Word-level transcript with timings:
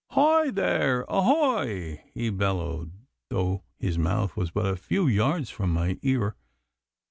'Hoy 0.13 0.49
there! 0.49 1.05
Ahoy!' 1.07 2.01
he 2.11 2.31
bellowed, 2.31 2.91
though 3.29 3.61
his 3.77 3.99
mouth 3.99 4.35
was 4.35 4.49
but 4.49 4.65
a 4.65 4.75
few 4.75 5.05
yards 5.05 5.51
from 5.51 5.69
my 5.69 5.99
ear. 6.01 6.35